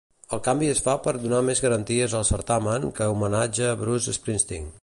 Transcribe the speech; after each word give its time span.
El 0.35 0.39
canvi 0.45 0.69
es 0.75 0.79
fa 0.85 0.95
per 1.07 1.13
donar 1.25 1.43
més 1.51 1.61
garanties 1.67 2.17
al 2.21 2.27
certamen, 2.33 2.91
que 3.01 3.13
homenatja 3.15 3.73
Bruce 3.83 4.19
Springsteen. 4.21 4.71